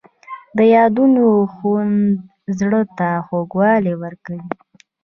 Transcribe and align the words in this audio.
د 0.57 0.59
یادونو 0.75 1.25
خوند 1.53 1.99
زړه 2.59 2.81
ته 2.97 3.07
خوږوالی 3.25 3.93
ورکوي. 4.03 4.41